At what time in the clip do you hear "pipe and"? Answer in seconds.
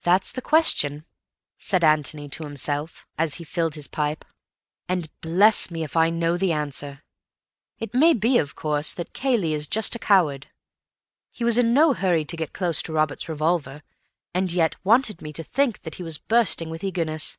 3.88-5.10